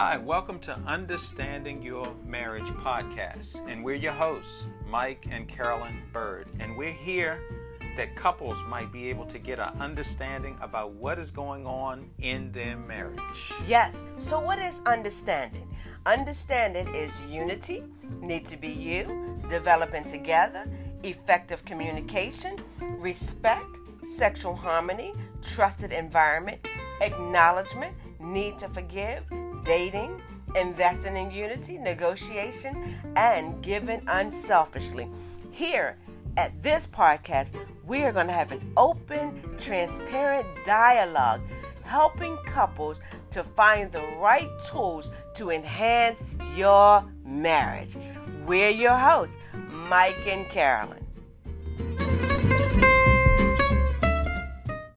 Hi, 0.00 0.16
welcome 0.16 0.60
to 0.60 0.78
Understanding 0.86 1.82
Your 1.82 2.14
Marriage 2.24 2.68
podcast. 2.68 3.68
And 3.68 3.82
we're 3.82 3.96
your 3.96 4.12
hosts, 4.12 4.68
Mike 4.86 5.26
and 5.28 5.48
Carolyn 5.48 6.02
Bird. 6.12 6.46
And 6.60 6.76
we're 6.76 6.92
here 6.92 7.42
that 7.96 8.14
couples 8.14 8.62
might 8.68 8.92
be 8.92 9.10
able 9.10 9.26
to 9.26 9.40
get 9.40 9.58
an 9.58 9.76
understanding 9.80 10.56
about 10.60 10.92
what 10.92 11.18
is 11.18 11.32
going 11.32 11.66
on 11.66 12.08
in 12.20 12.52
their 12.52 12.76
marriage. 12.76 13.52
Yes. 13.66 13.96
So, 14.18 14.38
what 14.38 14.60
is 14.60 14.80
understanding? 14.86 15.68
Understanding 16.06 16.94
is 16.94 17.20
unity, 17.24 17.82
need 18.20 18.44
to 18.44 18.56
be 18.56 18.68
you, 18.68 19.40
developing 19.48 20.04
together, 20.04 20.64
effective 21.02 21.64
communication, 21.64 22.56
respect, 22.80 23.66
sexual 24.16 24.54
harmony, 24.54 25.12
trusted 25.42 25.90
environment, 25.90 26.64
acknowledgement, 27.00 27.96
need 28.20 28.60
to 28.60 28.68
forgive, 28.68 29.24
dating, 29.64 30.20
investing 30.54 31.16
in 31.16 31.30
unity, 31.30 31.78
negotiation, 31.78 32.96
and 33.16 33.62
giving 33.62 34.02
unselfishly. 34.06 35.08
Here 35.50 35.96
at 36.36 36.62
this 36.62 36.86
podcast, 36.86 37.54
we 37.86 38.04
are 38.04 38.12
going 38.12 38.26
to 38.26 38.32
have 38.32 38.52
an 38.52 38.72
open, 38.76 39.42
transparent 39.58 40.46
dialogue 40.64 41.40
helping 41.82 42.36
couples 42.44 43.00
to 43.30 43.42
find 43.42 43.90
the 43.90 44.02
right 44.18 44.48
tools 44.70 45.10
to 45.34 45.50
enhance 45.50 46.34
your 46.54 47.04
marriage. 47.24 47.96
We're 48.46 48.70
your 48.70 48.96
hosts, 48.96 49.36
Mike 49.70 50.26
and 50.26 50.48
Carolyn. 50.50 51.07